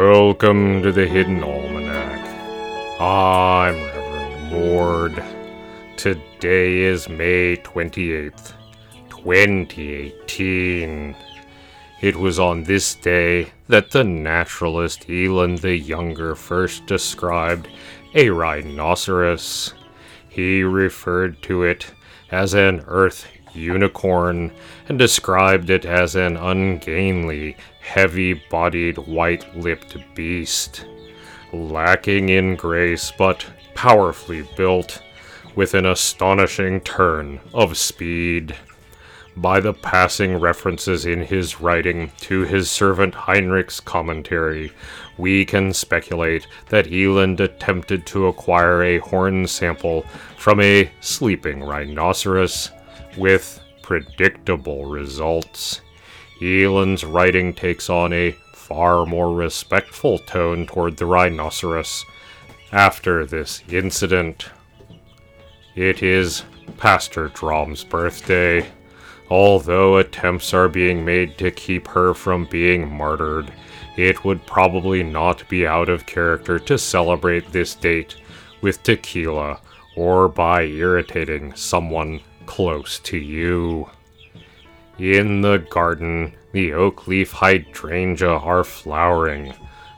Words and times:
Welcome 0.00 0.80
to 0.82 0.92
the 0.92 1.06
Hidden 1.06 1.44
Almanac. 1.44 2.26
I'm 2.98 3.74
Reverend 3.74 4.50
Mord. 4.50 5.22
Today 5.98 6.78
is 6.78 7.10
May 7.10 7.58
28th, 7.58 8.54
2018. 9.10 11.14
It 12.00 12.16
was 12.16 12.38
on 12.38 12.64
this 12.64 12.94
day 12.94 13.52
that 13.68 13.90
the 13.90 14.02
naturalist 14.02 15.10
Eland 15.10 15.58
the 15.58 15.76
Younger 15.76 16.34
first 16.34 16.86
described 16.86 17.68
a 18.14 18.30
rhinoceros. 18.30 19.74
He 20.30 20.62
referred 20.62 21.42
to 21.42 21.64
it 21.64 21.92
as 22.30 22.54
an 22.54 22.84
earth 22.86 23.26
unicorn 23.54 24.52
and 24.88 24.98
described 24.98 25.70
it 25.70 25.84
as 25.84 26.14
an 26.14 26.36
ungainly, 26.36 27.56
heavy 27.80 28.34
bodied, 28.50 28.98
white 28.98 29.56
lipped 29.56 29.96
beast. 30.14 30.84
Lacking 31.52 32.28
in 32.28 32.56
grace 32.56 33.12
but 33.16 33.44
powerfully 33.74 34.48
built, 34.56 35.02
with 35.54 35.74
an 35.74 35.86
astonishing 35.86 36.80
turn 36.80 37.40
of 37.52 37.76
speed. 37.76 38.56
By 39.36 39.60
the 39.60 39.72
passing 39.72 40.36
references 40.38 41.06
in 41.06 41.22
his 41.22 41.60
writing 41.60 42.12
to 42.22 42.42
his 42.42 42.70
servant 42.70 43.14
Heinrich's 43.14 43.80
commentary, 43.80 44.72
we 45.16 45.44
can 45.44 45.72
speculate 45.72 46.46
that 46.68 46.92
Eland 46.92 47.40
attempted 47.40 48.06
to 48.06 48.26
acquire 48.26 48.82
a 48.82 48.98
horn 48.98 49.46
sample 49.46 50.02
from 50.36 50.60
a 50.60 50.90
sleeping 51.00 51.62
rhinoceros 51.62 52.70
with 53.16 53.60
predictable 53.82 54.86
results. 54.86 55.80
Eland's 56.42 57.04
writing 57.04 57.52
takes 57.52 57.90
on 57.90 58.12
a 58.12 58.32
far 58.54 59.04
more 59.04 59.32
respectful 59.34 60.18
tone 60.18 60.66
toward 60.66 60.96
the 60.96 61.06
rhinoceros 61.06 62.04
after 62.72 63.26
this 63.26 63.62
incident. 63.68 64.48
It 65.74 66.02
is 66.02 66.44
Pastor 66.76 67.28
Drom's 67.28 67.84
birthday. 67.84 68.66
Although 69.28 69.98
attempts 69.98 70.54
are 70.54 70.68
being 70.68 71.04
made 71.04 71.38
to 71.38 71.50
keep 71.50 71.86
her 71.88 72.14
from 72.14 72.46
being 72.46 72.90
martyred, 72.92 73.52
it 73.96 74.24
would 74.24 74.44
probably 74.46 75.02
not 75.02 75.48
be 75.48 75.66
out 75.66 75.88
of 75.88 76.06
character 76.06 76.58
to 76.58 76.78
celebrate 76.78 77.52
this 77.52 77.74
date 77.74 78.16
with 78.60 78.82
tequila 78.82 79.60
or 79.96 80.28
by 80.28 80.62
irritating 80.62 81.54
someone 81.54 82.20
close 82.50 82.98
to 82.98 83.16
you. 83.16 83.88
In 84.98 85.40
the 85.40 85.58
garden, 85.70 86.34
the 86.50 86.72
oak 86.72 87.06
leaf 87.06 87.30
hydrangea 87.30 88.28
are 88.28 88.64
flowering. 88.64 89.54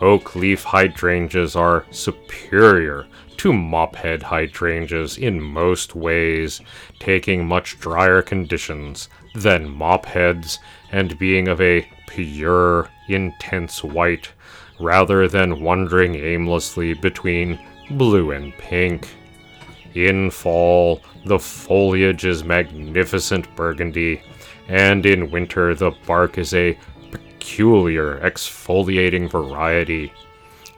Oak 0.00 0.36
leaf 0.36 0.62
hydrangeas 0.62 1.56
are 1.56 1.84
superior 1.90 3.08
to 3.38 3.52
mophead 3.52 4.22
hydrangeas 4.22 5.18
in 5.18 5.42
most 5.42 5.96
ways, 5.96 6.60
taking 7.00 7.44
much 7.44 7.80
drier 7.80 8.22
conditions 8.22 9.08
than 9.34 9.66
mopheads 9.66 10.58
and 10.92 11.18
being 11.18 11.48
of 11.48 11.60
a 11.60 11.84
pure, 12.06 12.88
intense 13.08 13.82
white, 13.82 14.30
rather 14.78 15.26
than 15.26 15.62
wandering 15.62 16.14
aimlessly 16.14 16.94
between 16.94 17.58
blue 17.90 18.30
and 18.30 18.56
pink. 18.56 19.15
In 19.96 20.30
fall, 20.30 21.00
the 21.24 21.38
foliage 21.38 22.26
is 22.26 22.44
magnificent 22.44 23.56
burgundy, 23.56 24.20
and 24.68 25.06
in 25.06 25.30
winter, 25.30 25.74
the 25.74 25.92
bark 26.06 26.36
is 26.36 26.52
a 26.52 26.78
peculiar 27.10 28.20
exfoliating 28.20 29.30
variety. 29.30 30.12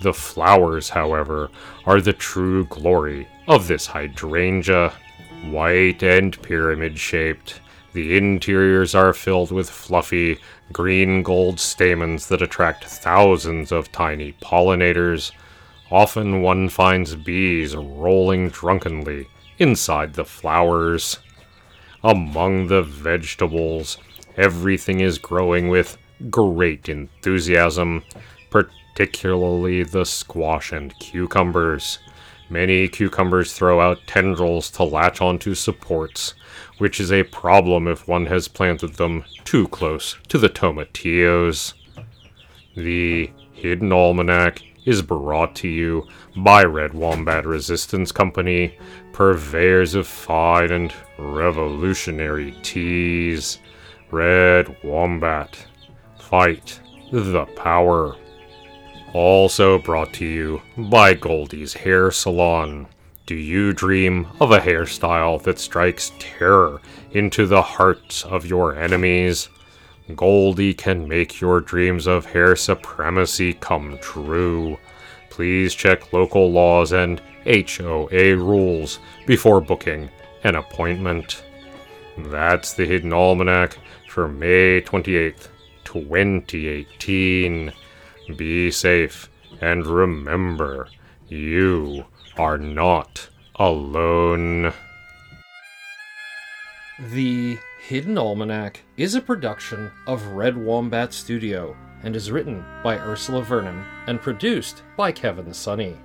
The 0.00 0.14
flowers, 0.14 0.88
however, 0.88 1.50
are 1.84 2.00
the 2.00 2.14
true 2.14 2.64
glory 2.64 3.28
of 3.46 3.68
this 3.68 3.86
hydrangea. 3.86 4.94
White 5.50 6.02
and 6.02 6.40
pyramid 6.40 6.98
shaped, 6.98 7.60
the 7.92 8.16
interiors 8.16 8.94
are 8.94 9.12
filled 9.12 9.52
with 9.52 9.68
fluffy, 9.68 10.38
green 10.72 11.22
gold 11.22 11.60
stamens 11.60 12.28
that 12.28 12.40
attract 12.40 12.86
thousands 12.86 13.72
of 13.72 13.92
tiny 13.92 14.32
pollinators. 14.40 15.32
Often 15.92 16.40
one 16.40 16.70
finds 16.70 17.14
bees 17.14 17.76
rolling 17.76 18.48
drunkenly 18.48 19.28
inside 19.58 20.14
the 20.14 20.24
flowers. 20.24 21.18
Among 22.02 22.68
the 22.68 22.82
vegetables, 22.82 23.98
everything 24.38 25.00
is 25.00 25.18
growing 25.18 25.68
with 25.68 25.98
great 26.30 26.88
enthusiasm, 26.88 28.04
particularly 28.48 29.82
the 29.82 30.06
squash 30.06 30.72
and 30.72 30.98
cucumbers. 30.98 31.98
Many 32.48 32.88
cucumbers 32.88 33.52
throw 33.52 33.78
out 33.78 33.98
tendrils 34.06 34.70
to 34.70 34.84
latch 34.84 35.20
onto 35.20 35.54
supports, 35.54 36.32
which 36.78 37.00
is 37.00 37.12
a 37.12 37.24
problem 37.24 37.86
if 37.86 38.08
one 38.08 38.24
has 38.26 38.48
planted 38.48 38.94
them 38.94 39.24
too 39.44 39.68
close 39.68 40.16
to 40.28 40.38
the 40.38 40.48
tomatillos. 40.48 41.74
The 42.74 43.30
Hidden 43.52 43.92
Almanac 43.92 44.62
is 44.84 45.02
brought 45.02 45.54
to 45.56 45.68
you 45.68 46.06
by 46.36 46.64
Red 46.64 46.94
Wombat 46.94 47.46
Resistance 47.46 48.12
Company, 48.12 48.76
purveyors 49.12 49.94
of 49.94 50.06
fine 50.06 50.72
and 50.72 50.92
revolutionary 51.18 52.52
teas. 52.62 53.58
Red 54.10 54.76
Wombat. 54.82 55.66
Fight 56.18 56.80
the 57.12 57.46
power. 57.56 58.16
Also 59.12 59.78
brought 59.78 60.12
to 60.14 60.24
you 60.24 60.62
by 60.76 61.14
Goldie's 61.14 61.74
Hair 61.74 62.10
Salon. 62.10 62.86
Do 63.26 63.34
you 63.34 63.72
dream 63.72 64.26
of 64.40 64.50
a 64.50 64.58
hairstyle 64.58 65.42
that 65.42 65.58
strikes 65.58 66.12
terror 66.18 66.80
into 67.12 67.46
the 67.46 67.62
hearts 67.62 68.24
of 68.24 68.46
your 68.46 68.76
enemies? 68.76 69.48
Goldie 70.14 70.74
can 70.74 71.08
make 71.08 71.40
your 71.40 71.60
dreams 71.60 72.06
of 72.06 72.26
hair 72.26 72.56
supremacy 72.56 73.54
come 73.54 73.98
true. 74.00 74.78
Please 75.30 75.74
check 75.74 76.12
local 76.12 76.50
laws 76.50 76.92
and 76.92 77.20
HOA 77.46 78.36
rules 78.36 78.98
before 79.26 79.60
booking 79.60 80.10
an 80.44 80.56
appointment. 80.56 81.44
That's 82.18 82.74
the 82.74 82.84
Hidden 82.84 83.12
Almanac 83.12 83.78
for 84.08 84.28
May 84.28 84.82
28th, 84.82 85.48
2018. 85.84 87.72
Be 88.36 88.70
safe 88.70 89.30
and 89.60 89.86
remember, 89.86 90.88
you 91.28 92.04
are 92.36 92.58
not 92.58 93.28
alone. 93.56 94.72
The 96.98 97.58
Hidden 97.88 98.16
Almanac 98.16 98.82
is 98.96 99.16
a 99.16 99.20
production 99.20 99.90
of 100.06 100.24
Red 100.28 100.56
Wombat 100.56 101.12
Studio 101.12 101.76
and 102.04 102.14
is 102.14 102.30
written 102.30 102.64
by 102.84 102.96
Ursula 102.96 103.42
Vernon 103.42 103.84
and 104.06 104.20
produced 104.20 104.84
by 104.96 105.10
Kevin 105.10 105.52
Sonney. 105.52 105.96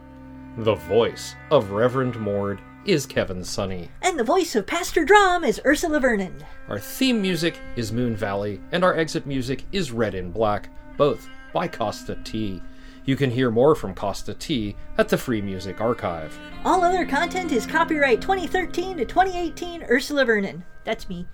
The 0.58 0.74
voice 0.74 1.36
of 1.52 1.70
Reverend 1.70 2.20
Mord 2.20 2.60
is 2.86 3.06
Kevin 3.06 3.42
Sonney. 3.44 3.90
And 4.02 4.18
the 4.18 4.24
voice 4.24 4.56
of 4.56 4.66
Pastor 4.66 5.06
Drom 5.06 5.44
is 5.44 5.62
Ursula 5.68 6.00
Vernon. 6.00 6.44
Our 6.68 6.80
theme 6.80 7.22
music 7.22 7.60
is 7.76 7.92
Moon 7.92 8.16
Valley, 8.16 8.60
and 8.72 8.84
our 8.84 8.98
exit 8.98 9.28
music 9.28 9.64
is 9.72 9.92
Red 9.92 10.16
in 10.16 10.32
Black, 10.32 10.72
both 10.98 11.30
by 11.54 11.68
Kosta 11.68 12.22
T. 12.26 12.60
You 13.06 13.16
can 13.16 13.30
hear 13.30 13.52
more 13.52 13.76
from 13.76 13.94
Kosta 13.94 14.38
T 14.40 14.76
at 14.98 15.10
the 15.10 15.18
Free 15.18 15.44
Music 15.44 15.80
Archive. 15.80 16.38
All 16.66 16.84
other 16.84 17.06
content 17.06 17.52
is 17.52 17.68
copyright 17.68 18.20
2013 18.20 18.98
to 18.98 19.06
2018 19.06 19.84
Ursula 19.84 20.26
Vernon. 20.26 20.66
That's 20.84 21.08
me. 21.08 21.28